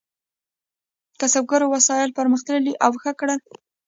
کسبګرو 1.19 1.67
وسایل 1.75 2.09
پرمختللي 2.17 2.73
او 2.85 2.91
ښه 3.01 3.11
کړل. 3.19 3.39